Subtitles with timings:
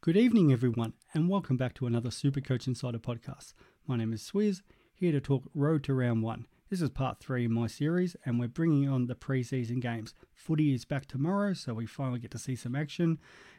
[0.00, 3.52] Good evening, everyone, and welcome back to another Super Coach Insider podcast.
[3.84, 4.62] My name is Swizz,
[4.94, 6.46] here to talk Road to Round 1.
[6.70, 10.14] This is part 3 of my series, and we're bringing on the preseason games.
[10.32, 13.18] Footy is back tomorrow, so we finally get to see some action,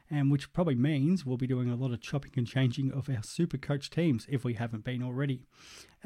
[0.09, 3.21] and which probably means we'll be doing a lot of chopping and changing of our
[3.21, 5.41] Super Coach teams if we haven't been already.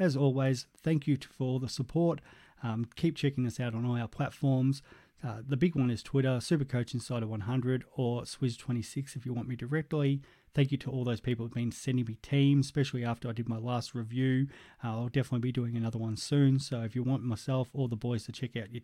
[0.00, 2.20] As always, thank you for all the support.
[2.60, 4.82] Um, keep checking us out on all our platforms.
[5.24, 9.56] Uh, the big one is Twitter, Supercoach Insider 100 or Swizz26 if you want me
[9.56, 10.20] directly.
[10.52, 13.48] Thank you to all those people who've been sending me teams, especially after I did
[13.48, 14.48] my last review.
[14.84, 16.58] Uh, I'll definitely be doing another one soon.
[16.58, 18.82] So if you want myself or the boys to check out your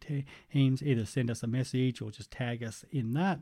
[0.51, 3.41] teams, either send us a message or just tag us in that.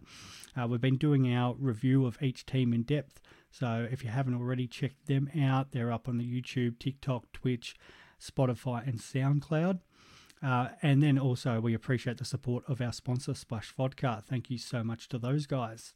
[0.60, 3.20] Uh, we've been doing our review of each team in depth.
[3.52, 7.76] So if you haven't already checked them out, they're up on the YouTube, TikTok, Twitch,
[8.20, 9.78] Spotify, and SoundCloud.
[10.42, 14.22] Uh, and then also, we appreciate the support of our sponsor, Splash Vodka.
[14.24, 15.94] Thank you so much to those guys.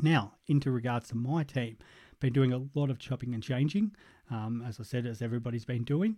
[0.00, 1.78] Now, into regards to my team,
[2.20, 3.92] been doing a lot of chopping and changing,
[4.30, 6.16] um, as I said, as everybody's been doing.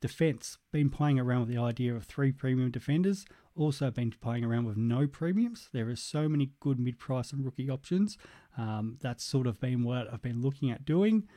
[0.00, 3.24] Defense, been playing around with the idea of three premium defenders,
[3.56, 5.70] also been playing around with no premiums.
[5.72, 8.18] There are so many good mid price and rookie options.
[8.58, 11.28] Um, that's sort of been what I've been looking at doing.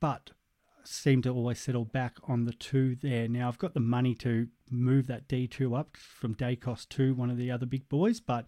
[0.00, 0.32] But
[0.86, 3.28] seem to always settle back on the two there.
[3.28, 7.36] Now, I've got the money to move that D2 up from Daicos to one of
[7.36, 8.46] the other big boys, but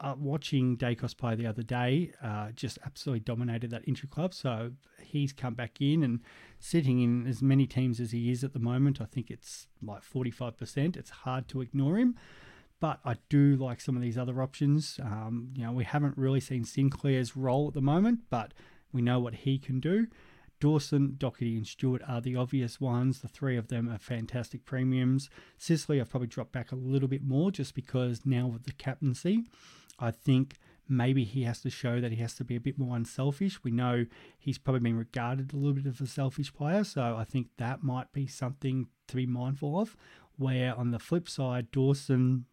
[0.00, 4.34] uh, watching Daicos play the other day uh, just absolutely dominated that intra club.
[4.34, 6.20] So he's come back in and
[6.58, 9.00] sitting in as many teams as he is at the moment.
[9.00, 10.96] I think it's like 45%.
[10.96, 12.16] It's hard to ignore him.
[12.80, 14.98] But I do like some of these other options.
[15.00, 18.52] Um, you know, we haven't really seen Sinclair's role at the moment, but
[18.92, 20.08] we know what he can do.
[20.62, 23.18] Dawson, Docherty, and Stewart are the obvious ones.
[23.18, 25.28] The three of them are fantastic premiums.
[25.58, 29.42] Sicily, I've probably dropped back a little bit more just because now with the captaincy,
[29.98, 32.94] I think maybe he has to show that he has to be a bit more
[32.96, 33.64] unselfish.
[33.64, 34.06] We know
[34.38, 37.82] he's probably been regarded a little bit of a selfish player, so I think that
[37.82, 39.96] might be something to be mindful of.
[40.36, 42.44] Where on the flip side, Dawson,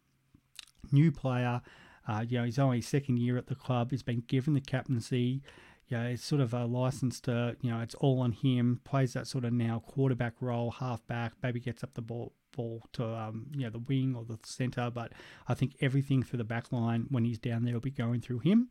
[0.90, 1.62] new player,
[2.08, 5.42] uh, you know, he's only second year at the club, he's been given the captaincy
[5.90, 8.80] yeah, it's sort of a license to, you know, it's all on him.
[8.84, 11.32] Plays that sort of now quarterback role, halfback.
[11.42, 14.90] Maybe gets up the ball ball to um, you know the wing or the center,
[14.90, 15.12] but
[15.48, 18.40] I think everything for the back line when he's down there will be going through
[18.40, 18.70] him.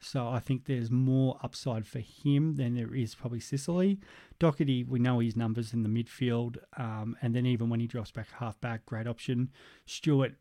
[0.00, 3.98] So I think there's more upside for him than there is probably Sicily.
[4.38, 8.10] Docherty, we know his numbers in the midfield, um, and then even when he drops
[8.10, 9.50] back halfback great option.
[9.86, 10.34] Stewart,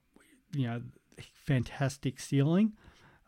[0.54, 0.82] you know,
[1.34, 2.74] fantastic ceiling.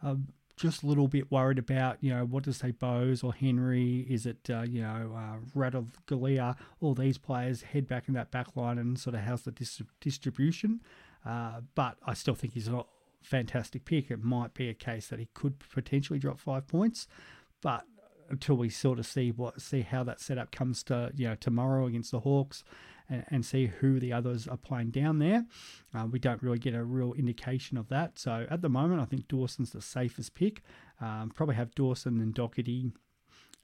[0.01, 4.05] Um, just a little bit worried about, you know, what to say Bowes or Henry?
[4.09, 6.55] Is it, uh, you know, uh, Radov Galia?
[6.81, 9.81] All these players head back in that back line and sort of how's the dis-
[10.01, 10.81] distribution?
[11.25, 12.83] Uh, but I still think he's a
[13.21, 14.11] fantastic pick.
[14.11, 17.07] It might be a case that he could potentially drop five points,
[17.61, 17.85] but
[18.29, 21.87] until we sort of see what see how that setup comes to you know tomorrow
[21.87, 22.63] against the Hawks
[23.09, 25.45] and, see who the others are playing down there.
[25.95, 28.19] Uh, we don't really get a real indication of that.
[28.19, 30.61] So at the moment, I think Dawson's the safest pick.
[31.01, 32.91] Um, probably have Dawson and Docherty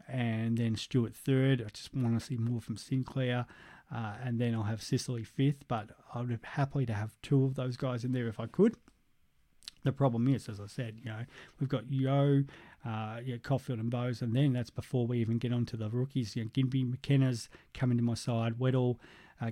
[0.08, 1.62] and then Stewart third.
[1.62, 3.46] I just want to see more from Sinclair.
[3.94, 7.44] Uh, and then I'll have Sicily fifth, but I would be happy to have two
[7.44, 8.76] of those guys in there if I could.
[9.84, 11.26] The problem is, as I said, you know,
[11.60, 12.44] we've got Yeo,
[12.84, 16.36] uh, yeah, Coffield and Bowes, and then that's before we even get onto the rookies.
[16.36, 18.98] You know, Ginbey, McKenna's coming to my side, Weddle,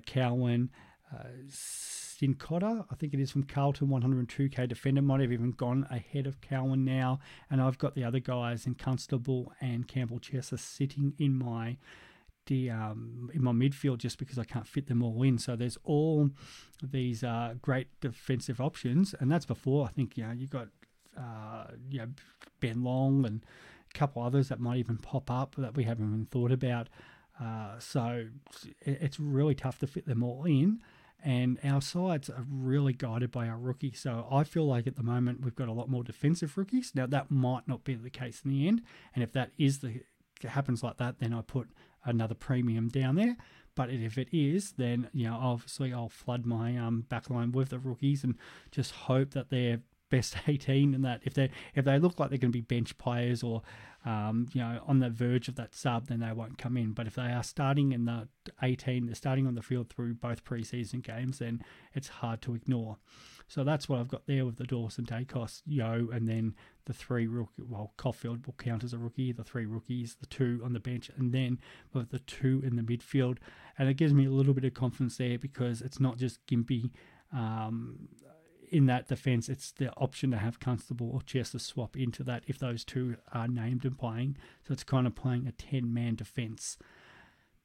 [0.05, 0.71] Cowan,
[1.13, 6.27] uh, Cincotta, I think it is from Carlton, 102k defender, might have even gone ahead
[6.27, 7.19] of Cowan now.
[7.49, 11.77] And I've got the other guys in Constable and Campbell Chesser sitting in my
[12.47, 15.37] the um, in my midfield just because I can't fit them all in.
[15.37, 16.29] So there's all
[16.81, 20.67] these uh, great defensive options, and that's before I think you know you got
[21.17, 22.07] uh, you know
[22.59, 23.45] Ben Long and
[23.93, 26.89] a couple others that might even pop up that we haven't even thought about.
[27.39, 28.27] Uh, so
[28.81, 30.79] it's really tough to fit them all in.
[31.25, 34.01] And our sides are really guided by our rookies.
[34.01, 36.91] So I feel like at the moment we've got a lot more defensive rookies.
[36.93, 38.81] Now that might not be the case in the end.
[39.15, 40.01] And if that is the
[40.43, 41.69] happens like that, then I put
[42.03, 43.37] another premium down there.
[43.75, 47.79] But if it is, then you know obviously I'll flood my um, backline with the
[47.79, 48.35] rookies and
[48.71, 49.79] just hope that they're
[50.09, 52.97] best 18 and that if they if they look like they're going to be bench
[52.97, 53.63] players or
[54.05, 56.91] um, you know on the verge of that sub then they won't come in.
[56.91, 58.27] But if they are starting in the
[58.61, 61.63] 18 they're starting on the field through both preseason games then
[61.93, 62.97] it's hard to ignore.
[63.47, 66.55] So that's what I've got there with the Dawson Daicos Yeo, and then
[66.85, 70.61] the three rookie well Coffield will count as a rookie the three rookies the two
[70.63, 71.59] on the bench and then
[71.93, 73.37] with the two in the midfield.
[73.77, 76.91] And it gives me a little bit of confidence there because it's not just Ginbey
[77.33, 78.07] um,
[78.73, 82.57] in that defence, it's the option to have Constable or Chesser swap into that if
[82.57, 84.35] those two are named and playing.
[84.67, 86.79] So it's kind of playing a 10 man defence.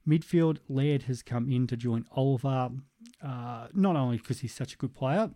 [0.06, 2.70] Midfield, Laird has come in to join Oliver,
[3.22, 5.30] uh, not only because he's such a good player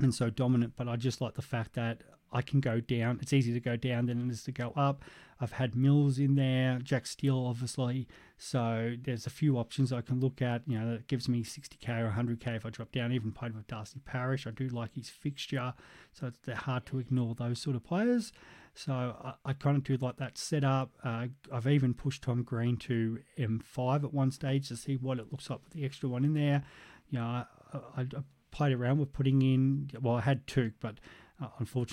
[0.00, 2.00] and so dominant, but I just like the fact that
[2.32, 3.18] I can go down.
[3.22, 5.04] It's easier to go down than it is to go up.
[5.40, 8.08] I've had Mills in there, Jack Steele, obviously.
[8.38, 10.62] So there's a few options I can look at.
[10.66, 13.12] You know, that gives me 60k or 100k if I drop down.
[13.12, 14.46] Even played with Darcy Parish.
[14.46, 15.74] I do like his fixture,
[16.12, 18.32] so it's they're hard to ignore those sort of players.
[18.74, 20.90] So I, I kind of do like that setup.
[21.04, 25.30] Uh, I've even pushed Tom Green to M5 at one stage to see what it
[25.30, 26.62] looks like with the extra one in there.
[27.10, 27.44] You know, I,
[27.96, 29.90] I, I played around with putting in.
[30.00, 30.96] Well, I had two, but
[31.40, 31.48] uh,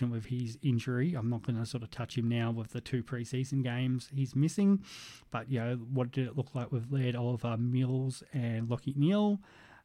[0.10, 3.04] with his injury, I'm not going to sort of touch him now with the two
[3.04, 4.84] preseason games he's missing.
[5.32, 9.40] But, you know, what did it look like with Laird, Oliver, Mills, and Lachie Neale?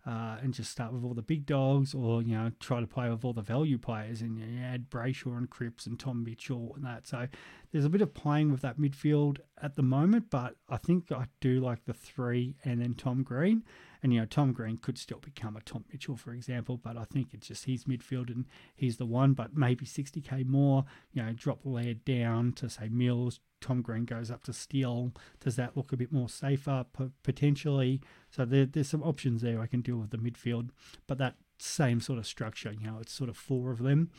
[0.06, 3.10] Uh, and just start with all the big dogs, or you know, try to play
[3.10, 6.84] with all the value players, and you add Brayshaw and Cripps and Tom Mitchell and
[6.84, 7.06] that.
[7.06, 7.28] So
[7.72, 11.26] there's a bit of playing with that midfield at the moment, but I think I
[11.40, 13.64] do like the three and then Tom Green.
[14.02, 17.04] And, you know, Tom Green could still become a Tom Mitchell, for example, but I
[17.04, 21.32] think it's just his midfield and he's the one, but maybe 60k more, you know,
[21.32, 25.12] drop Laird down to say Mills, Tom Green goes up to Steele.
[25.40, 26.86] Does that look a bit more safer
[27.24, 28.00] potentially?
[28.30, 30.70] So there, there's some options there I can deal with the midfield,
[31.08, 34.10] but that same sort of structure, you know, it's sort of four of them.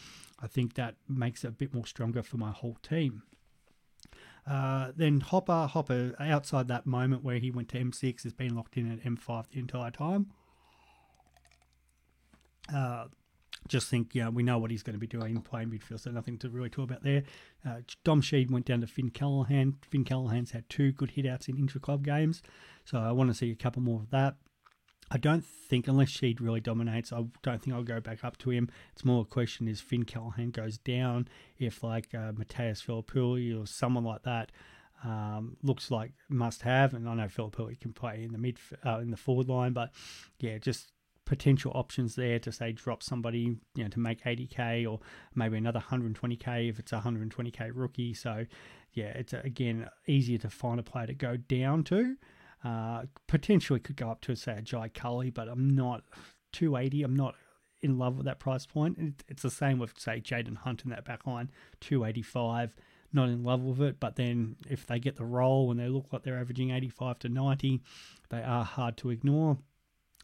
[0.42, 3.24] I think that makes it a bit more stronger for my whole team.
[4.50, 8.78] Uh, then Hopper, Hopper, outside that moment where he went to M6, has been locked
[8.78, 10.32] in at M5 the entire time.
[12.74, 13.06] Uh,
[13.68, 16.38] just think, yeah, we know what he's going to be doing playing midfield, so nothing
[16.40, 17.24] to really talk about there.
[17.64, 19.78] Uh, Dom Sheed went down to Finn Callaghan.
[19.88, 22.42] Finn Callaghan's had two good hitouts in intra club games,
[22.86, 24.36] so I want to see a couple more of that.
[25.12, 28.52] I don't think, unless Sheed really dominates, I don't think I'll go back up to
[28.52, 28.70] him.
[28.94, 31.28] It's more a question is Finn Callaghan goes down,
[31.58, 34.52] if like uh, Mattaes Filippelli or someone like that
[35.04, 36.94] um, looks like must have.
[36.94, 39.92] And I know Filippelli can play in the mid uh, in the forward line, but
[40.40, 40.92] yeah, just
[41.26, 45.00] potential options there to say drop somebody, you know, to make 80k or
[45.36, 48.14] maybe another 120k if it's a 120k rookie.
[48.14, 48.46] So
[48.94, 52.18] yeah, it's again easier to find a player to go down to.
[52.64, 56.04] Uh, potentially could go up to say a Jai Culley, but I'm not
[56.54, 57.04] 280.
[57.04, 57.36] I'm not
[57.82, 58.98] in love with that price point.
[58.98, 62.76] It, it's the same with say Jayden Hunt in that back line, 285.
[63.12, 66.08] Not in love with it, but then if they get the role and they look
[66.12, 67.82] like they're averaging 85 to 90,
[68.30, 69.58] they are hard to ignore.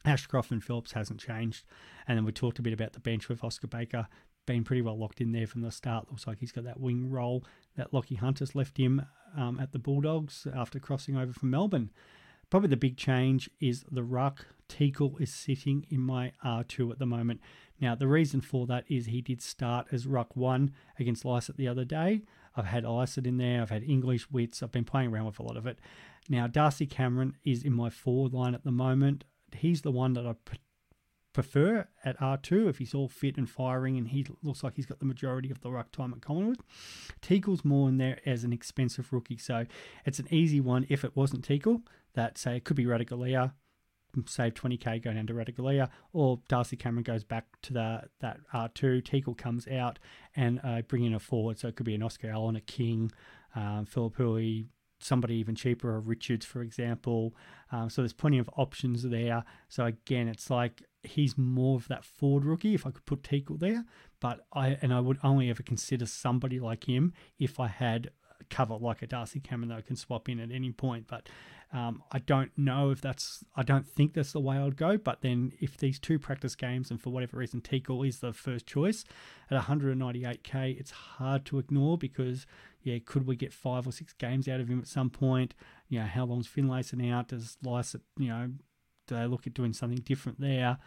[0.03, 1.65] Ashcroft and Phillips hasn't changed.
[2.07, 4.07] And then we talked a bit about the bench with Oscar Baker
[4.45, 6.07] been pretty well locked in there from the start.
[6.09, 7.43] Looks like he's got that wing role
[7.75, 9.05] that Lachie Hunter's left him
[9.35, 11.91] um, at the Bulldogs after crossing over from Melbourne.
[12.55, 14.45] Probably the big change is the ruck.
[14.69, 17.41] Teakle is sitting in my R2 at the moment.
[17.81, 21.67] Now, the reason for that is he did start as ruck one against Lycett the
[21.67, 22.21] other day.
[22.55, 25.43] I've had Lycett in there, I've had English Witts, I've been playing around with a
[25.43, 25.79] lot of it.
[26.29, 29.25] Now, Darcy Cameron is in my forward line at the moment.
[29.53, 30.35] He's the one that I
[31.35, 34.99] prefer at R2 if he's all fit and firing and he looks like he's got
[34.99, 36.59] the majority of the ruck time at Collingwood.
[37.21, 39.65] Teakle's more in there as an expensive rookie, so
[40.05, 41.81] it's an easy one if it wasn't Teakle
[42.13, 43.51] that say it could be Ratugolea,
[44.25, 49.03] save 20k going down to Ratugolea, or Darcy Cameron goes back to the, that R2,
[49.03, 49.99] Teakle comes out
[50.37, 51.59] and uh, bring in a forward.
[51.59, 53.11] So it could be an Oscar Allen, a King,
[53.55, 54.67] um, Filippelli,
[54.99, 57.35] somebody even cheaper, a Richards, for example.
[57.73, 59.43] Um, so there's plenty of options there.
[59.67, 63.59] So again, it's like he's more of that forward rookie if I could put Teakle
[63.59, 63.85] there.
[64.19, 68.09] But I and I would only ever consider somebody like him if I had
[68.49, 71.07] cover like a Darcy Cameron that I can swap in at any point.
[71.07, 71.29] But
[71.73, 74.97] um, I don't know if that's, I don't think that's the way I'd go.
[74.97, 78.65] But then if these two practice games, and for whatever reason, Teakle is the first
[78.65, 79.03] choice
[79.49, 82.45] at 198k, it's hard to ignore because,
[82.83, 85.53] yeah, could we get five or six games out of him at some point?
[85.89, 87.29] You know, how long's Finlayson out?
[87.29, 88.51] Does Lycett, you know,
[89.07, 90.77] do they look at doing something different there?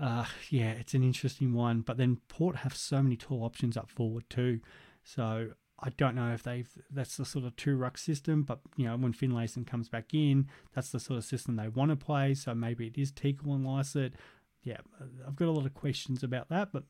[0.00, 1.80] Uh, yeah, it's an interesting one.
[1.80, 4.60] But then Port have so many tall options up forward too.
[5.04, 8.86] So I don't know if they've that's the sort of two ruck system, but you
[8.86, 12.34] know when Finlayson comes back in, that's the sort of system they want to play.
[12.34, 14.14] So maybe it is Teakle and Lycett.
[14.62, 14.78] Yeah,
[15.26, 16.84] I've got a lot of questions about that, but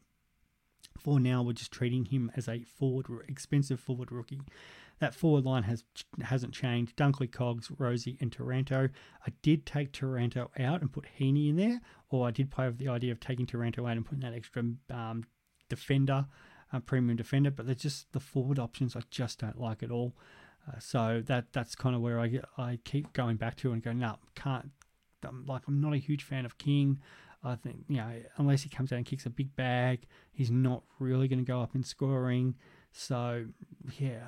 [0.98, 4.42] for now we're just treating him as a forward, expensive forward rookie.
[5.02, 5.84] That forward line has
[6.22, 6.96] hasn't changed.
[6.96, 8.88] Dunkley, Cogs, Rosie, and Taranto.
[9.26, 12.78] I did take Taranto out and put Heeney in there, or I did play with
[12.78, 15.24] the idea of taking Taranto out and putting that extra um,
[15.68, 16.26] defender
[16.72, 20.14] a premium defender, but they're just the forward options I just don't like at all.
[20.66, 23.98] Uh, so that that's kind of where I I keep going back to and going,
[23.98, 24.70] no, can't.
[25.24, 27.00] I'm, like I'm not a huge fan of King.
[27.44, 30.84] I think, you know, unless he comes out and kicks a big bag, he's not
[31.00, 32.54] really going to go up in scoring.
[32.92, 33.46] So,
[33.98, 34.20] yeah,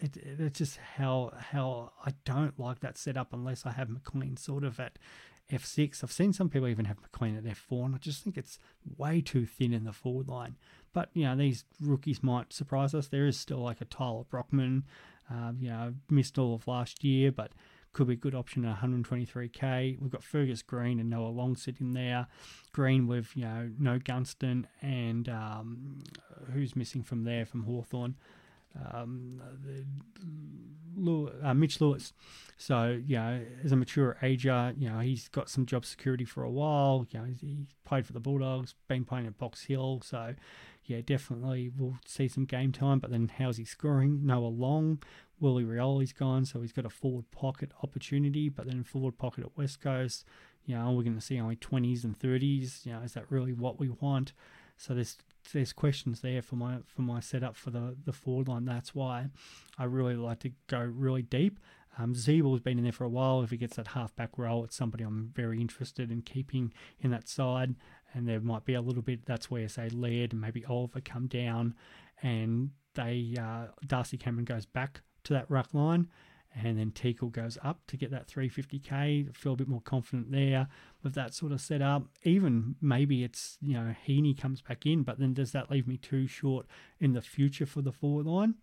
[0.00, 4.36] it, it, it's just how how I don't like that setup unless I have McLean
[4.36, 4.98] sort of at
[5.52, 6.04] F6.
[6.04, 8.58] I've seen some people even have McLean at F4, and I just think it's
[8.96, 10.56] way too thin in the forward line.
[10.92, 13.08] But, you know, these rookies might surprise us.
[13.08, 14.84] There is still like a Tyler Brockman,
[15.30, 17.52] um, you know, missed all of last year, but
[17.94, 19.98] could be a good option at 123k.
[20.00, 22.26] We've got Fergus Greene and Noah Long sitting there.
[22.72, 26.02] Greene with, you know, no Gunston and um,
[26.52, 28.16] who's missing from there from Hawthorn
[28.92, 29.84] um, the,
[31.42, 32.12] uh, Mitch Lewis.
[32.56, 36.42] So, you know, as a mature ager, you know, he's got some job security for
[36.42, 37.06] a while.
[37.10, 40.02] You know, he played for the Bulldogs, been playing at Box Hill.
[40.04, 40.34] So,
[40.84, 42.98] yeah, definitely we'll see some game time.
[42.98, 44.26] But then how's he scoring?
[44.26, 45.02] Noah Long.
[45.40, 48.48] Willie Rioli's gone, so he's got a forward pocket opportunity.
[48.48, 50.24] But then forward pocket at West Coast,
[50.66, 52.84] you know, we're going to see only 20s and 30s.
[52.84, 54.32] You know, is that really what we want?
[54.76, 55.16] So there's
[55.52, 58.64] there's questions there for my for my setup for the the forward line.
[58.64, 59.28] That's why
[59.78, 61.58] I really like to go really deep.
[61.98, 63.42] Um, Ziebell's been in there for a while.
[63.42, 67.10] If he gets that half back role, it's somebody I'm very interested in keeping in
[67.10, 67.74] that side.
[68.14, 69.26] And there might be a little bit.
[69.26, 71.74] That's where say Laird and maybe Oliver come down,
[72.22, 76.08] and they uh, Darcy Cameron goes back to that ruck line
[76.62, 79.34] and then Teakle goes up to get that 350k.
[79.34, 80.68] Feel a bit more confident there
[81.02, 82.04] with that sort of setup.
[82.24, 85.96] Even maybe it's you know Heeney comes back in, but then does that leave me
[85.96, 86.66] too short
[87.00, 88.54] in the future for the forward line?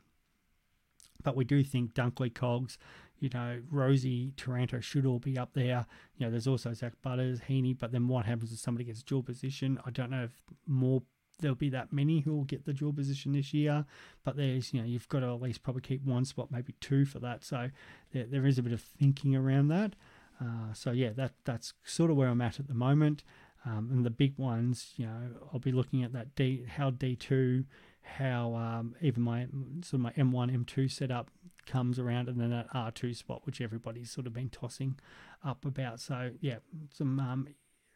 [1.23, 2.77] But we do think Dunkley, Cogs,
[3.19, 5.85] you know, Rosie, Taranto should all be up there.
[6.17, 9.23] You know, there's also Zak Butters, Heeney, but then what happens if somebody gets dual
[9.23, 9.79] position?
[9.85, 10.31] I don't know if
[10.67, 11.01] more
[11.39, 13.85] there'll be that many who will get the dual position this year,
[14.23, 17.05] but there's you know you've got to at least probably keep one spot, maybe two
[17.05, 17.43] for that.
[17.43, 17.69] So
[18.13, 19.93] there, there is a bit of thinking around that.
[20.41, 23.23] Uh, so yeah, that that's sort of where I'm at at the moment.
[23.65, 27.65] Um, and the big ones, you know, I'll be looking at that D, how D2,
[28.03, 29.47] how um, even my
[29.81, 31.31] sort of my M1, M2 setup
[31.65, 34.99] comes around, and then that R2 spot, which everybody's sort of been tossing
[35.43, 35.99] up about.
[35.99, 36.57] So yeah,
[36.93, 37.47] some um,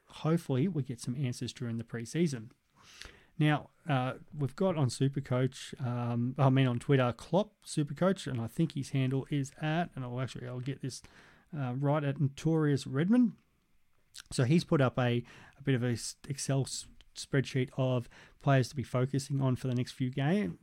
[0.07, 2.49] hopefully we get some answers during the preseason.
[3.39, 8.47] Now, uh, we've got on Supercoach, um, I mean on Twitter, Klopp Supercoach, and I
[8.47, 11.01] think his handle is at, and I'll actually, I'll get this
[11.57, 13.31] uh, right at Notorious Redmond.
[14.31, 15.23] So he's put up a,
[15.57, 15.95] a bit of a
[16.27, 16.67] Excel
[17.25, 18.09] spreadsheet of
[18.41, 20.55] players to be focusing on for the next few games.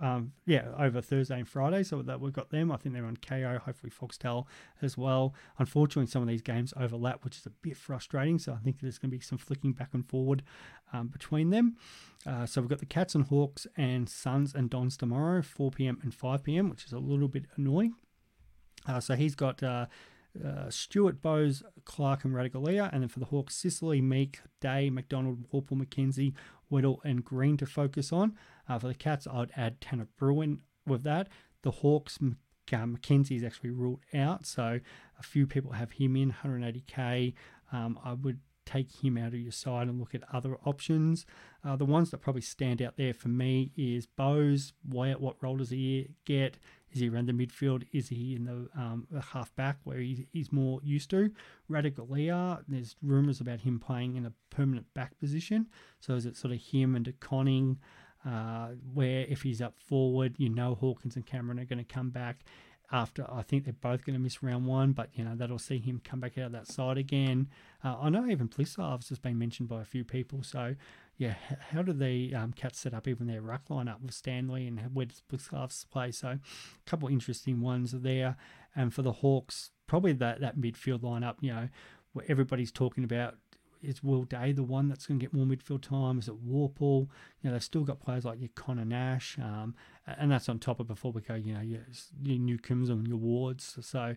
[0.00, 1.82] Um, yeah, over Thursday and Friday.
[1.82, 2.72] So that we've got them.
[2.72, 4.46] I think they're on Kayo, hopefully Foxtel
[4.82, 5.34] as well.
[5.58, 8.38] Unfortunately, some of these games overlap, which is a bit frustrating.
[8.38, 10.42] So I think there's going to be some flicking back and forward
[10.92, 11.76] um, between them.
[12.26, 15.98] Uh, so we've got the Cats and Hawks and Suns and Dons tomorrow, 4 p.m.
[16.02, 17.94] and 5 p.m., which is a little bit annoying.
[18.86, 19.86] Uh, so he's got uh,
[20.44, 22.90] uh, Stewart, Bowes, Clark, and Ratugolea.
[22.92, 26.34] And then for the Hawks, Sicily, Meek, Day, McDonald, Worpel, McKenzie,
[26.70, 28.36] Weddle, and Green to focus on.
[28.68, 31.28] Uh, for the Cats, I'd add Tanner Bruhn with that.
[31.62, 34.46] The Hawks, uh, McKenzie is actually ruled out.
[34.46, 34.80] So
[35.18, 37.34] a few people have him in 180k.
[37.72, 41.26] Um, I would take him out of your side and look at other options.
[41.64, 44.72] Uh, the ones that probably stand out there for me is Bowes.
[44.88, 46.58] What, what role does he get?
[46.92, 47.86] Is he around the midfield?
[47.92, 51.30] Is he in the, um, the half back where he, he's more used to?
[51.70, 55.66] Ratugolea, there's rumours about him playing in a permanent back position.
[56.00, 57.78] So is it sort of him and De Koning,
[58.26, 62.10] uh, where if he's up forward, you know Hawkins and Cameron are going to come
[62.10, 62.44] back
[62.92, 65.78] after I think they're both going to miss round one, but you know that'll see
[65.78, 67.48] him come back out of that side again.
[67.84, 70.42] Uh, I know even Blicavs has just been mentioned by a few people.
[70.42, 70.74] So
[71.20, 71.34] yeah,
[71.70, 74.80] how do the um, Cats set up even their ruck line up with Stanley and
[74.94, 76.12] where does Blicavs play?
[76.12, 76.40] So a
[76.86, 78.36] couple interesting ones there,
[78.74, 81.36] and for the Hawks, probably that that midfield lineup.
[81.42, 81.68] You know,
[82.14, 83.34] where everybody's talking about
[83.82, 86.18] is Will Day the one that's going to get more midfield time?
[86.18, 87.08] Is it Worpel?
[87.42, 89.74] You know, they've still got players like your Conor Nash, um,
[90.06, 91.80] and that's on top of before we go, you know, your,
[92.22, 93.76] your Newcombs and your Wards.
[93.82, 94.16] So,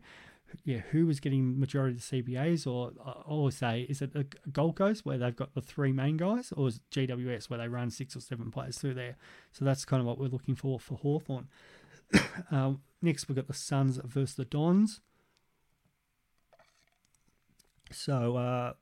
[0.63, 2.67] yeah, who was getting majority of the CBAs?
[2.67, 6.17] Or I always say, is it a Gold Coast where they've got the three main
[6.17, 9.17] guys, or is GWS where they run six or seven players through there?
[9.51, 11.47] So that's kind of what we're looking for for Hawthorn.
[12.51, 15.01] um, next, we've got the Suns versus the Dons.
[17.91, 18.73] So, uh,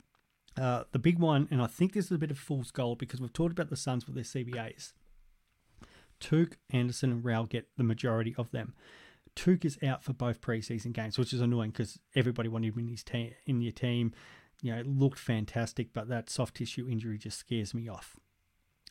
[0.58, 3.22] uh, the big one, and I think this is a bit of fool's gold because
[3.22, 4.94] we've talked about the Suns with their CBAs.
[6.20, 8.74] Touk, Anderson, and Rowell get the majority of them.
[9.36, 12.88] Touk is out for both preseason games, which is annoying because everybody wanted him in
[12.90, 13.32] his team.
[13.46, 14.14] In your team,
[14.62, 18.18] you know, it looked fantastic, but that soft tissue injury just scares me off.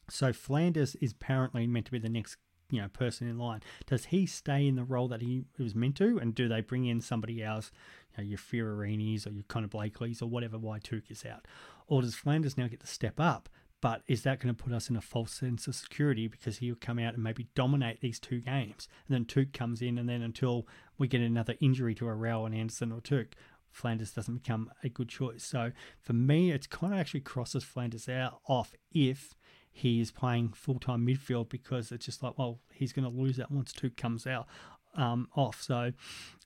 [0.09, 2.37] So Flanders is apparently meant to be the next
[2.71, 3.61] you know person in line.
[3.87, 6.87] Does he stay in the role that he was meant to, and do they bring
[6.87, 7.71] in somebody else,
[8.17, 11.47] you know, your Fiorinis or your Conor Blakeleys or whatever why Touk is out,
[11.87, 13.49] or does Flanders now get to step up?
[13.81, 16.75] But is that going to put us in a false sense of security because he'll
[16.75, 20.23] come out and maybe dominate these two games, and then Touk comes in, and then
[20.23, 20.67] until
[20.99, 23.29] we get another injury to a Rowell and Anderson or Touk,
[23.71, 25.45] Flanders doesn't become a good choice.
[25.45, 29.35] So for me, it's kind of actually crosses Flanders out off if
[29.73, 33.37] he is playing full time midfield because it's just like, well, he's going to lose
[33.37, 34.47] that once Touk comes out
[34.95, 35.63] um, off.
[35.63, 35.93] So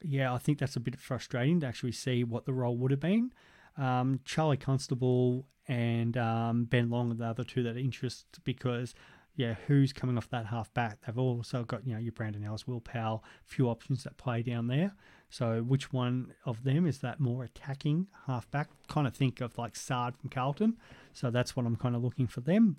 [0.02, 3.00] yeah, I think that's a bit frustrating to actually see what the role would have
[3.00, 3.32] been.
[3.76, 8.94] Um, Charlie Constable and um, Ben Long are the other two that interest because
[9.36, 10.98] yeah, who's coming off that half back?
[11.04, 14.68] They've also got, you know, your Brandon Ellis, Will Powell, few options that play down
[14.68, 14.94] there.
[15.28, 18.68] So which one of them is that more attacking half back?
[18.88, 20.76] Kind of think of like Saad from Carlton.
[21.12, 22.76] So that's what I'm kind of looking for them.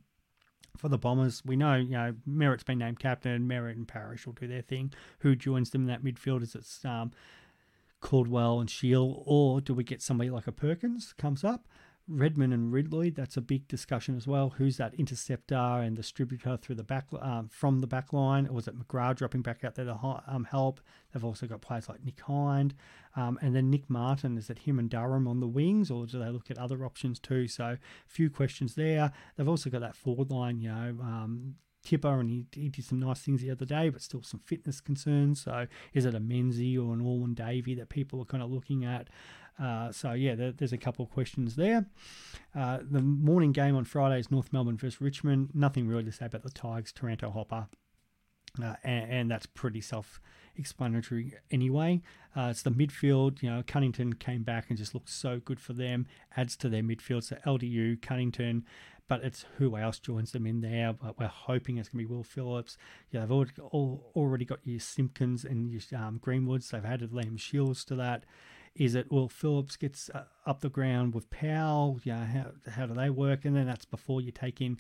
[0.78, 3.48] For the Bombers, we know, you know, Merrett's been named captain.
[3.48, 4.94] Merrett and Parish will do their thing.
[5.20, 6.44] Who joins them in that midfield?
[6.44, 7.12] Is it um,
[8.06, 11.68] Caldwell and Shiel, or do we get somebody like a Perkins comes up?
[12.08, 14.52] Redman and Ridley, that's a big discussion as well.
[14.58, 18.46] Who's that interceptor and distributor through the back um, from the back line?
[18.46, 20.82] Or was it McGrath dropping back out there to um, help?
[21.12, 22.76] They've also got players like Nick Hind.
[23.16, 26.20] Um, and then Nick Martin, is it him and Durham on the wings, or do
[26.20, 27.48] they look at other options too?
[27.48, 29.12] So, a few questions there.
[29.36, 31.56] They've also got that forward line, you know, um,
[31.86, 34.82] Tipper, and he, he did some nice things the other day, but still some fitness
[34.82, 35.42] concerns.
[35.44, 38.84] So, is it a Menzie or an Alwyn Davey that people are kind of looking
[38.84, 39.08] at?
[39.62, 41.86] Uh, so yeah, there, there's a couple of questions there.
[42.54, 45.50] Uh, the morning game on Friday is North Melbourne versus Richmond.
[45.54, 47.68] Nothing really to say about the Tigers, Taranto Hopper,
[48.62, 49.82] uh, and, and, that's pretty
[50.56, 52.02] self-explanatory anyway.
[52.36, 53.42] Uh, it's the midfield.
[53.42, 56.08] You know, Cunnington came back and just looked so good for them.
[56.36, 57.24] Adds to their midfield.
[57.24, 58.66] So LDU, Cunnington,
[59.08, 60.94] but it's who else joins them in there.
[60.94, 62.78] But we're hoping it's going to be Will Phillips.
[63.12, 66.70] Yeah, they've already, all, already got your Simpkins and your um, Greenwoods.
[66.70, 68.24] They've added Liam Shiels to that.
[68.76, 72.02] Is it Will Phillips gets uh, up the ground with Powell?
[72.04, 73.46] Yeah, how, how do they work?
[73.46, 74.78] And then that's before you take in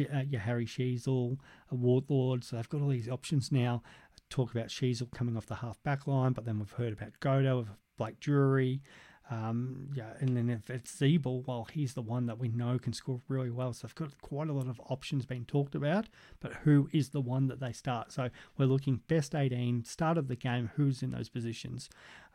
[0.00, 1.38] uh, your Harry Sheezel,
[1.70, 2.40] a Wardlaw.
[2.42, 3.82] So they've got all these options now.
[4.30, 7.66] Talk about Sheezel coming off the half back line, but then we've heard about Godo
[7.96, 8.82] Blake Drury.
[9.30, 12.94] Um, yeah, and then if it's Ziebell, well, he's the one that we know can
[12.94, 13.74] score really well.
[13.74, 16.06] So I've got quite a lot of options being talked about,
[16.40, 18.10] but who is the one that they start?
[18.10, 21.90] So we're looking best 18, start of the game, who's in those positions,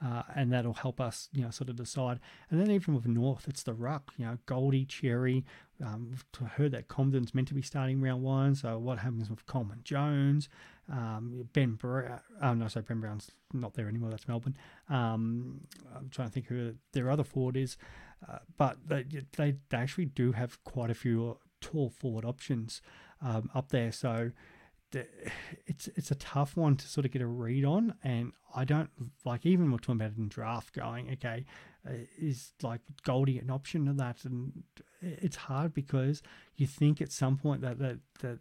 [0.05, 2.19] uh, and that'll help us, you know, sort of decide.
[2.51, 5.43] And then even with North, it's the ruck, you know, Goldie, Xerri.
[5.83, 8.53] Um, we've heard that Comben's meant to be starting round one.
[8.53, 10.47] So what happens with Coleman Jones?
[10.91, 14.09] Um, ben Brown, oh no, sorry, Ben Brown's not there anymore.
[14.09, 14.57] That's Melbourne.
[14.89, 15.61] Um,
[15.95, 17.77] I'm trying to think who their other forward is,
[18.27, 19.05] uh, but they,
[19.37, 22.81] they, they actually do have quite a few tall forward options
[23.21, 23.91] um, up there.
[23.91, 24.31] So
[25.65, 28.89] it's it's a tough one to sort of get a read on, and I don't
[29.25, 31.11] like even we're talking about it in draft going.
[31.13, 31.45] Okay,
[31.87, 34.63] uh, is like Goldie an option of that, and
[35.01, 36.21] it's hard because
[36.55, 38.39] you think at some point that that that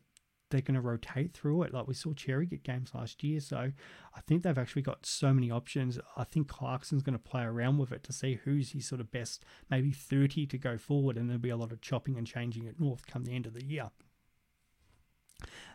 [0.52, 1.74] they're going to rotate through it.
[1.74, 3.40] Like we saw Xerri get games last year.
[3.40, 3.72] So
[4.14, 5.98] I think they've actually got so many options.
[6.16, 9.10] I think Clarkson's going to play around with it to see who's his sort of
[9.10, 11.16] best, maybe 30 to go forward.
[11.16, 13.54] And there'll be a lot of chopping and changing at North come the end of
[13.54, 13.90] the year.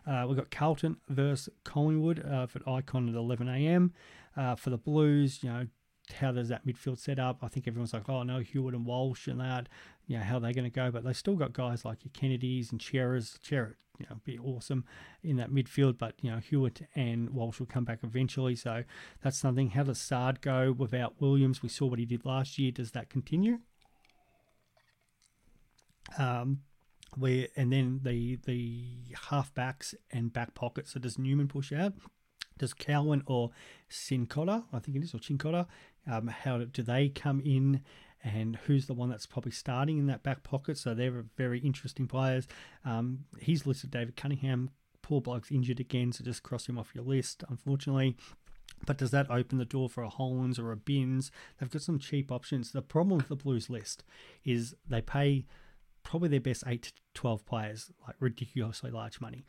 [0.06, 3.94] Uh, we've got Carlton versus Collingwood uh, for Icon at 11 a.m.
[4.38, 5.68] Uh, for the Blues, you know,
[6.14, 7.40] how does that midfield set up?
[7.42, 9.68] I think everyone's like, oh no, Hewett and Walsh and that,
[10.08, 10.92] you know, how they're going to go.
[10.92, 13.38] But they've still got guys like your Kennedys and Cerras.
[13.42, 14.86] Cerra, you know, be awesome
[15.24, 15.98] in that midfield.
[15.98, 18.56] But, you know, Hewett and Walsh will come back eventually.
[18.56, 18.84] So
[19.22, 19.72] that's something.
[19.72, 21.62] How does Saad go without Williams?
[21.62, 22.72] We saw what he did last year.
[22.72, 23.60] Does that continue?
[26.18, 26.62] Um,
[27.16, 28.86] where and then the the
[29.30, 30.94] halfbacks and back pockets.
[30.94, 31.94] So does Newman push out?
[32.58, 33.52] Does Cowan or
[33.90, 35.68] Cincotta, I think it is, or Cincotta,
[36.10, 37.82] um, how do they come in
[38.24, 40.78] and who's the one that's probably starting in that back pocket.
[40.78, 42.48] So they're very interesting players.
[42.84, 44.72] Um, he's listed David Cunningham.
[45.02, 48.18] Poor bloke's injured again, so just cross him off your list, unfortunately.
[48.86, 51.32] But does that open the door for a Hollands or a Binns?
[51.58, 52.72] They've got some cheap options.
[52.72, 54.04] The problem with the Blues list
[54.44, 55.46] is they pay
[56.04, 59.46] probably their best 8 to 12 players like ridiculously large money.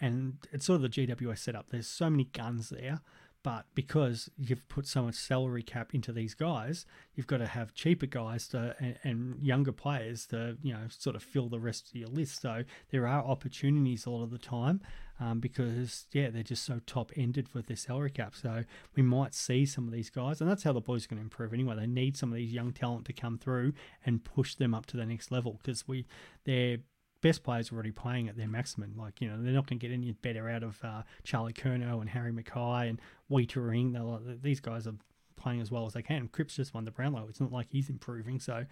[0.00, 1.70] And it's sort of the GWS setup.
[1.70, 3.00] There's so many guns there
[3.44, 7.74] but because you've put so much salary cap into these guys, you've got to have
[7.74, 11.90] cheaper guys to, and, and, younger players to, you know, sort of fill the rest
[11.90, 12.40] of your list.
[12.40, 14.80] So there are opportunities a lot of the time
[15.20, 18.34] um, because, yeah, they're just so top ended with their salary cap.
[18.34, 18.64] So
[18.96, 21.24] we might see some of these guys, and that's how the boys are going to
[21.24, 21.76] improve anyway.
[21.76, 23.74] They need some of these young talent to come through
[24.06, 26.06] and push them up to the next level because we,
[26.46, 26.78] they're
[27.24, 28.92] best players are already playing at their maximum.
[28.98, 32.02] Like, you know, they're not going to get any better out of uh, Charlie Curnow
[32.02, 33.98] and Harry McKay and Weitering.
[33.98, 34.92] Like, these guys are
[35.34, 36.28] playing as well as they can.
[36.28, 37.24] Cripps just won the Brownlow.
[37.30, 38.40] It's not like he's improving.
[38.40, 38.66] So,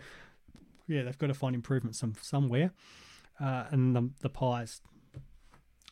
[0.86, 2.72] yeah, they've got to find improvement some somewhere.
[3.40, 4.82] Uh, and the, the Pies,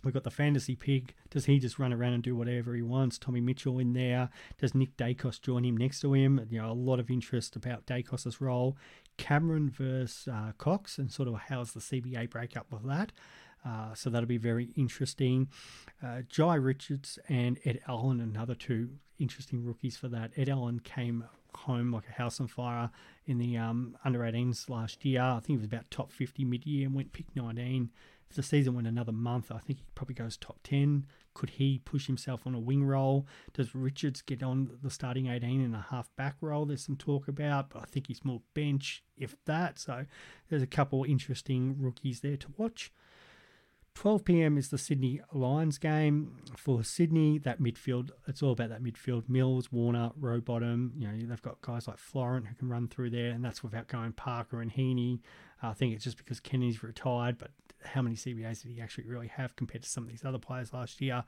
[0.02, 1.14] We've got the fantasy pig.
[1.30, 3.18] Does he just run around and do whatever he wants?
[3.18, 4.30] Tommy Mitchell in there.
[4.58, 6.46] Does Nick Daicos join him next to him?
[6.50, 8.76] You know, a lot of interest about Daicos' role.
[9.16, 13.12] Cameron versus uh, Cox and sort of how's the CBA breakup with that.
[13.64, 15.48] Uh, so that'll be very interesting.
[16.02, 20.30] Uh, Jhye Richards and Ed Allan, another two interesting rookies for that.
[20.36, 22.90] Ed Allan came home like a house on fire
[23.26, 25.20] in the um, under 18s last year.
[25.20, 27.90] I think it was about top 50 mid year and went pick 19
[28.30, 31.06] if the season went another month, I think he probably goes top 10.
[31.34, 33.26] Could he push himself on a wing role?
[33.52, 36.64] Does Richards get on the starting 18 in a half back role?
[36.64, 39.80] There's some talk about, but I think he's more bench, if that.
[39.80, 40.06] So
[40.48, 42.92] there's a couple interesting rookies there to watch.
[43.94, 44.56] 12 p.m.
[44.56, 47.38] is the Sydney Lions game for Sydney.
[47.38, 49.28] That midfield, it's all about that midfield.
[49.28, 50.92] Mills, Warner, Rowbottom.
[50.96, 53.88] You know, they've got guys like Florent who can run through there, and that's without
[53.88, 55.20] going Parker and Heeney.
[55.62, 57.50] I think it's just because Kenny's retired, but
[57.84, 60.72] how many CBAs did he actually really have compared to some of these other players
[60.72, 61.24] last year?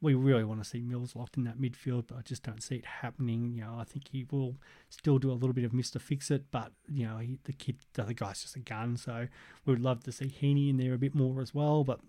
[0.00, 2.76] We really want to see Mills locked in that midfield, but I just don't see
[2.76, 3.52] it happening.
[3.54, 4.56] You know, I think he will
[4.88, 6.00] still do a little bit of Mr.
[6.00, 8.96] Fix It, but, you know, he, the kid, the other guy's just a gun.
[8.96, 9.28] So
[9.64, 12.00] we would love to see Heeney in there a bit more as well, but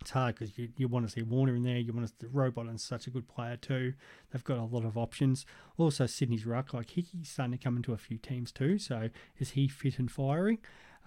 [0.00, 1.78] it's hard because you, you want to see Warner in there.
[1.78, 3.94] You want to see Robot and such a good player too.
[4.30, 5.44] They've got a lot of options.
[5.76, 8.78] Also, Sydney's ruck, like Hickey's starting to come into a few teams too.
[8.78, 10.58] So is he fit and firing?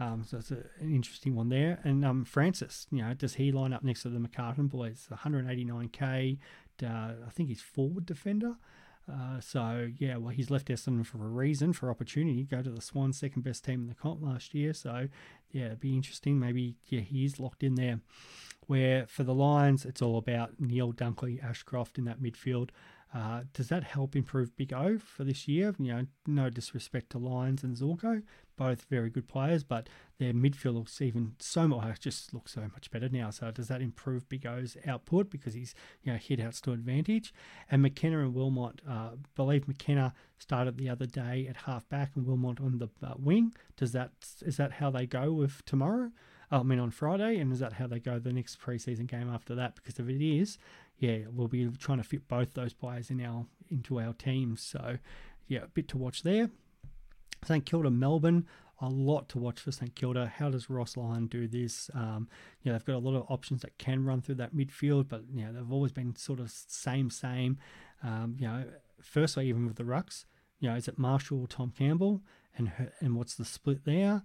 [0.01, 1.79] Um, so it's a, an interesting one there.
[1.83, 5.07] And um, Francis, you know, does he line up next to the McCartin boys?
[5.13, 6.39] 189k.
[6.83, 8.55] Uh, I think he's forward defender.
[9.11, 12.43] Uh, so yeah, well, he's left Essendon for a reason, for opportunity.
[12.43, 14.73] Go to the Swans, second best team in the comp last year.
[14.73, 15.07] So
[15.51, 16.39] yeah, it'd be interesting.
[16.39, 17.99] Maybe yeah, he's locked in there.
[18.65, 22.69] Where for the Lions, it's all about Neale Dunkley, Ashcroft in that midfield.
[23.13, 25.75] Uh, does that help improve Big O for this year?
[25.77, 28.23] You know, no disrespect to Lions and Zorko,
[28.55, 32.89] both very good players, but their midfield looks even so much just looks so much
[32.89, 33.29] better now.
[33.29, 37.33] So does that improve Big O's output because he's you know hit outs to advantage?
[37.69, 42.25] And McKenna and Wilmot, uh, believe McKenna started the other day at half back and
[42.25, 43.53] Wilmot on the uh, wing.
[43.75, 46.11] Does that is that how they go with tomorrow?
[46.51, 49.55] I mean on Friday, and is that how they go the next preseason game after
[49.55, 49.75] that?
[49.75, 50.57] Because if it is,
[51.01, 54.61] yeah, we'll be trying to fit both those players in our into our teams.
[54.61, 54.99] So
[55.47, 56.51] yeah, a bit to watch there.
[57.43, 58.45] St Kilda, Melbourne,
[58.79, 60.31] a lot to watch for St Kilda.
[60.37, 61.89] How does Ross Lyon do this?
[61.95, 62.29] Um,
[62.61, 65.23] you know, they've got a lot of options that can run through that midfield, but
[65.43, 67.57] know they've always been sort of same same.
[68.03, 68.65] Um, you know,
[69.01, 70.25] firstly even with the rucks,
[70.59, 72.21] you know, is it Marshall or Tom Campbell,
[72.55, 74.21] and her, and what's the split there?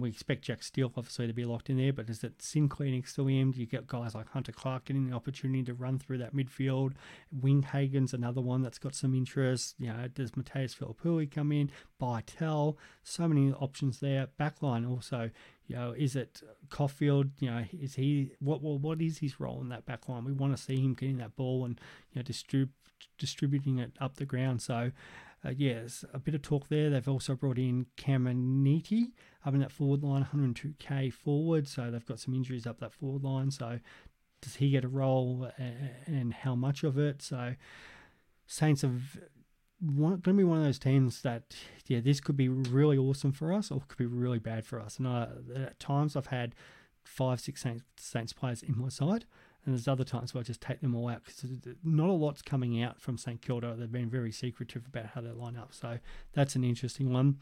[0.00, 3.14] We expect Jack Steele obviously to be locked in there, but is it Sinclair next
[3.14, 3.52] to him?
[3.52, 6.92] Do you get guys like Hunter Clark getting the opportunity to run through that midfield?
[7.36, 9.74] Winghagen's another one that's got some interest.
[9.78, 11.70] You know, does Mattaes Phillipou come in?
[12.00, 14.28] Bytel, so many options there.
[14.38, 15.30] Backline also,
[15.66, 17.30] you know, is it Coffield?
[17.38, 18.62] You know, is he what?
[18.62, 20.24] Well, what is his role in that backline?
[20.24, 21.80] We want to see him getting that ball and
[22.12, 22.70] you know distrib-
[23.18, 24.62] distributing it up the ground.
[24.62, 24.90] So
[25.44, 26.90] uh, yes, a bit of talk there.
[26.90, 29.12] They've also brought in Caminiti
[29.44, 31.66] up in that forward line, 102k forward.
[31.66, 33.50] So they've got some injuries up that forward line.
[33.50, 33.80] So
[34.40, 35.50] does he get a role
[36.06, 37.22] and how much of it?
[37.22, 37.54] So
[38.46, 39.18] Saints have
[39.96, 43.52] going to be one of those teams that, yeah, this could be really awesome for
[43.52, 44.98] us or could be really bad for us.
[44.98, 46.54] And I, at times I've had
[47.04, 49.24] five, six Saints, Saints players in my side.
[49.64, 51.50] And there's other times where I just take them all out because
[51.84, 53.76] not a lot's coming out from St Kilda.
[53.78, 55.72] They've been very secretive about how they line up.
[55.72, 55.98] So
[56.32, 57.38] that's an interesting one.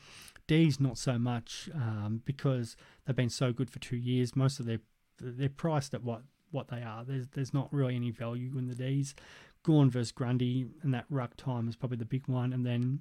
[0.46, 4.36] D's not so much um, because they've been so good for two years.
[4.36, 4.80] Most of their
[5.18, 7.04] they're priced at what what they are.
[7.04, 9.14] There's there's not really any value in the D's.
[9.62, 12.52] Gawn versus Grundy and that ruck time is probably the big one.
[12.52, 13.00] And then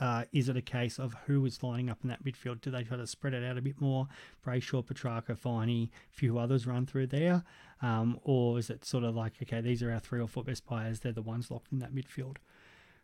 [0.00, 2.60] uh, is it a case of who is lining up in that midfield?
[2.60, 4.08] Do they try to spread it out a bit more?
[4.44, 7.44] Brayshaw, Petrarca, Viney, a few others run through there?
[7.80, 10.66] Um, or is it sort of like, okay, these are our three or four best
[10.66, 12.36] players, they're the ones locked in that midfield?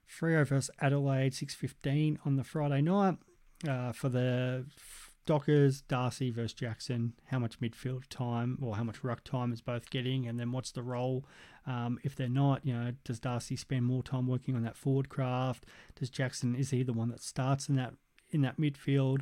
[0.08, 3.18] Freo versus Adelaide, 6.15 on the Friday night.
[3.68, 4.64] Uh, for the
[5.30, 9.88] Dockers, Darcy versus Jackson, how much midfield time or how much ruck time is both
[9.88, 11.24] getting, and then what's the role
[11.68, 12.66] um, if they're not?
[12.66, 15.66] You know, does Darcy spend more time working on that forward craft?
[15.94, 17.94] Does Jackson is he the one that starts in that
[18.30, 19.20] in that midfield?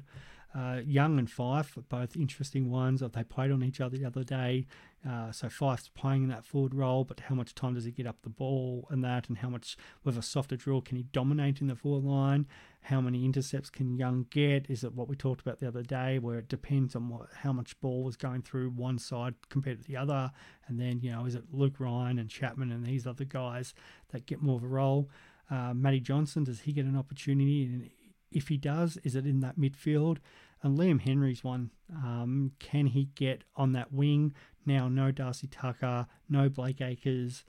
[0.59, 3.01] Uh, Young and Fyfe, both interesting ones.
[3.01, 4.67] They played on each other the other day.
[5.09, 8.09] Uh, so Fyfe's playing in that forward role, but how much time does he get
[8.09, 11.61] up the ball and that, and how much with a softer drill can he dominate
[11.61, 12.47] in the forward line?
[12.81, 14.69] How many intercepts can Young get?
[14.69, 17.53] Is it what we talked about the other day, where it depends on what how
[17.53, 20.33] much ball was going through one side compared to the other,
[20.67, 23.75] and then you know is it Luke Ryan and Chapman and these other guys
[24.11, 25.09] that get more of a role?
[25.49, 27.65] Uh, Matty Johnson, does he get an opportunity?
[27.65, 27.91] And
[28.33, 30.19] if he does, is it in that midfield?
[30.63, 31.71] And Liam Henry's one.
[31.93, 34.35] Um, can he get on that wing?
[34.67, 37.45] Now, no Darcy Tucker, no Blake Acres.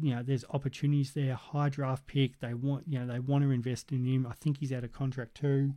[0.00, 1.34] You know, there's opportunities there.
[1.34, 2.40] High draft pick.
[2.40, 4.26] They want, you know, they want to invest in him.
[4.26, 5.74] I think he's out of contract too.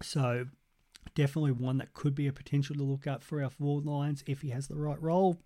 [0.00, 0.46] So,
[1.14, 4.42] definitely one that could be a potential to look at for our forward lines if
[4.42, 5.38] he has the right role.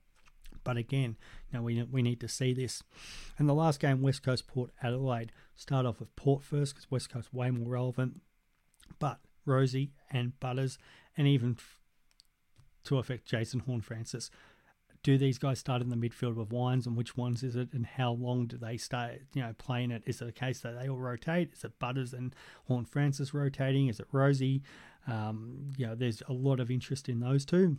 [0.64, 1.16] But again,
[1.52, 2.82] know, we, we need to see this.
[3.38, 5.32] And the last game, West Coast Port Adelaide.
[5.54, 8.20] Start off with Port first because West Coast way more relevant.
[8.98, 10.78] But Rosie and Butters,
[11.16, 11.56] and even
[12.84, 14.30] to affect Jason Horne-Francis,
[15.02, 17.86] do these guys start in the midfield with Wines, and which ones is it, and
[17.86, 19.20] how long do they stay?
[19.34, 20.02] You know, playing it.
[20.04, 21.52] Is it a case that they all rotate?
[21.52, 22.34] Is it Butters and
[22.66, 23.86] Horne-Francis rotating?
[23.86, 24.62] Is it Rosie?
[25.06, 27.78] Um, you know, there's a lot of interest in those two,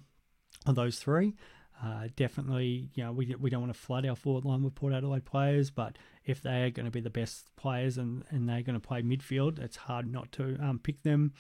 [0.66, 1.36] or those three.
[1.84, 4.94] Uh, definitely, you know, we, we don't want to flood our forward line with Port
[4.94, 8.64] Adelaide players, but if they are going to be the best players and, and they're
[8.64, 11.34] going to play midfield, it's hard not to um, pick them.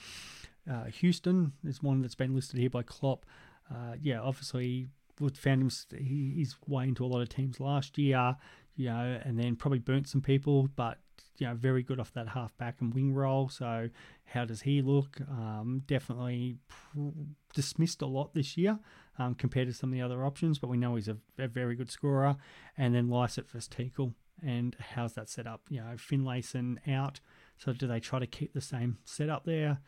[0.72, 3.26] Uh, Houston is one that's been listed here by Klopp.
[3.74, 4.88] Uh, yeah, obviously,
[5.34, 8.36] found him, he's way into a lot of teams last year,
[8.76, 11.00] you know, and then probably burnt some people, but
[11.38, 13.50] you know, very good off that half back and wing role.
[13.50, 13.90] So,
[14.26, 15.20] how does he look?
[15.30, 16.58] Um, definitely
[17.58, 18.78] dismissed a lot this year
[19.18, 21.76] um, compared to some of the other options, but we know he's a, a very
[21.76, 22.36] good scorer.
[22.78, 24.14] And then Lycett versus Teakle.
[24.46, 25.62] And how's that set up?
[25.68, 27.20] You know, Finlayson out.
[27.58, 29.80] So, do they try to keep the same setup there?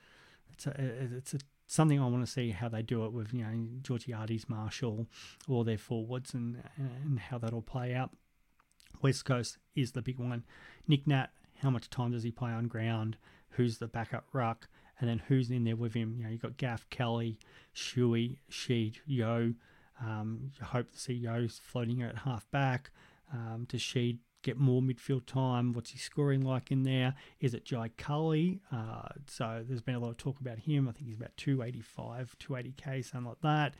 [0.52, 0.74] It's a,
[1.16, 4.50] it's a something I want to see how they do it with you know Georgiades,
[4.50, 5.06] Marshall,
[5.48, 8.10] or their forwards, and and how that'll play out.
[9.04, 10.44] West Coast is the big one.
[10.88, 11.28] Nick Nat,
[11.62, 13.18] how much time does he play on ground?
[13.50, 14.68] Who's the backup ruck?
[15.00, 16.16] And then who's in there with him?
[16.18, 17.40] You know, you've got Gaff, Kelly,
[17.76, 19.54] Shuey, Sheed, Yeo.
[20.02, 22.92] Um, you hope to see Yeo floating at half back.
[23.34, 25.74] Um, does Sheed get more midfield time?
[25.74, 27.14] What's he scoring like in there?
[27.40, 28.62] Is it Jai Culley?
[28.72, 30.88] Uh, so there's been a lot of talk about him.
[30.88, 33.76] I think he's about 285, 280k, something like that.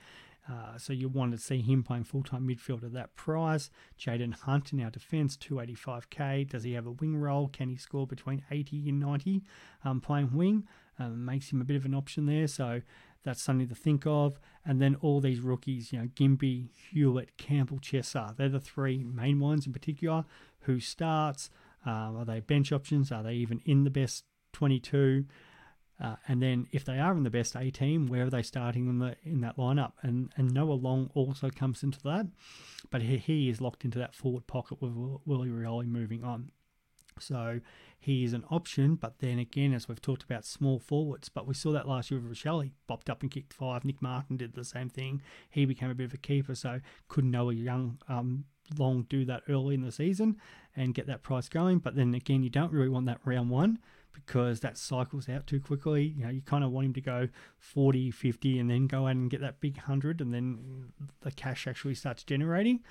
[0.50, 3.70] Uh, so you want to see him playing full time midfield at that price.
[4.00, 6.50] Jayden Hunt in our defence, 285k.
[6.50, 7.50] Does he have a wing role?
[7.50, 9.44] Can he score between 80 and 90
[9.84, 10.68] um, playing wing?
[11.00, 12.48] Um, makes him a bit of an option there.
[12.48, 12.82] So
[13.24, 14.40] that's something to think of.
[14.66, 19.40] And then all these rookies, you know, Ginbey, Hewett, Campbell, Chesser, they're the three main
[19.40, 20.26] ones in particular.
[20.62, 21.50] Who starts?
[21.86, 23.12] Um, are they bench options?
[23.12, 25.26] Are they even in the best 22?
[26.02, 28.88] Uh, and then if they are in the best A team, where are they starting
[28.88, 29.94] in the in that lineup?
[30.02, 32.28] And and Noah Long also comes into that,
[32.90, 34.94] but he, he is locked into that forward pocket with
[35.26, 36.52] Willie Rioli moving on.
[37.22, 37.62] So
[38.00, 41.30] he is an option, but then again, as we've talked about, small forwards.
[41.30, 42.62] But we saw that last year with Rochelle.
[42.62, 43.84] He bopped up and kicked five.
[43.84, 45.22] Nick Martin did the same thing.
[45.50, 46.56] He became a bit of a keeper.
[46.56, 48.46] So could Noah Young um,
[48.78, 50.38] Long do that early in the season
[50.76, 51.80] and get that price going?
[51.80, 53.80] But then again, you don't really want that round one
[54.14, 56.14] because that cycles out too quickly.
[56.18, 57.28] You know, you kind of want him to go
[57.60, 61.68] 40, 50 and then go out and get that big 100 and then the cash
[61.68, 62.82] actually starts generating.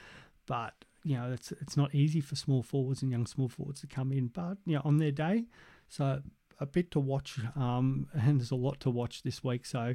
[0.46, 3.86] But, you know, it's it's not easy for small forwards and young small forwards to
[3.86, 5.44] come in, but, you know, on their day.
[5.88, 6.22] So
[6.60, 9.66] a bit to watch um, and there's a lot to watch this week.
[9.66, 9.94] So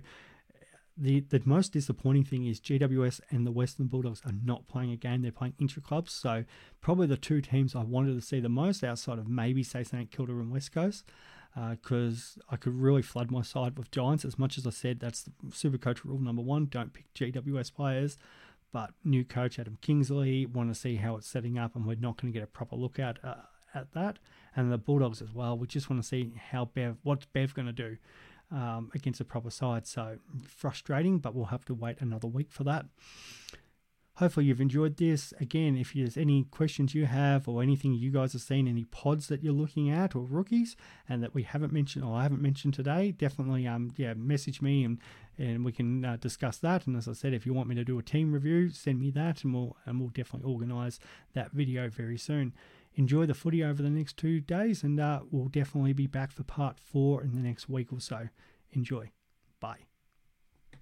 [0.95, 4.95] the the most disappointing thing is GWS and the Western Bulldogs are not playing a
[4.95, 5.21] game.
[5.21, 6.13] They're playing intra clubs.
[6.13, 6.45] So
[6.81, 10.11] probably the two teams I wanted to see the most outside of maybe say St
[10.11, 11.05] Kilda and West Coast.
[11.69, 14.25] Because uh, I could really flood my side with Giants.
[14.25, 18.17] As much as I said, that's Super Coach rule number one: don't pick GWS players.
[18.73, 22.19] But new coach Adam Kingsley want to see how it's setting up, and we're not
[22.19, 23.36] going to get a proper look at uh,
[23.73, 24.19] at that.
[24.55, 25.57] And the Bulldogs as well.
[25.57, 27.97] We just want to see how Bev, what's Bev going to do
[28.51, 29.88] um, against a proper side.
[29.88, 32.86] So frustrating, but we'll have to wait another week for that.
[34.17, 35.34] Hopefully, you've enjoyed this.
[35.39, 39.28] Again, if there's any questions you have or anything you guys have seen, any pods
[39.28, 40.76] that you're looking at or rookies,
[41.10, 44.84] and that we haven't mentioned or I haven't mentioned today, definitely um yeah message me
[44.84, 44.99] and
[45.39, 46.86] and we can uh, discuss that.
[46.86, 49.10] And as I said, if you want me to do a team review, send me
[49.12, 50.99] that, and we'll and we'll definitely organise
[51.34, 52.54] that video very soon
[52.95, 56.43] enjoy the footy over the next two days, and uh, we'll definitely be back for
[56.43, 58.30] part four in the next week or so.
[58.71, 59.12] Enjoy.
[59.60, 59.80] Bye.